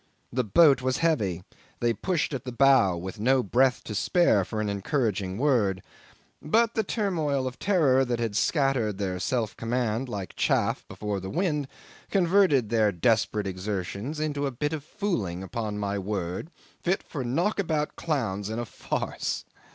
[0.33, 1.43] The boat was heavy;
[1.79, 5.83] they pushed at the bow with no breath to spare for an encouraging word:
[6.41, 11.29] but the turmoil of terror that had scattered their self command like chaff before the
[11.29, 11.67] wind,
[12.09, 16.49] converted their desperate exertions into a bit of fooling, upon my word,
[16.81, 19.45] fit for knockabout clowns in a farce.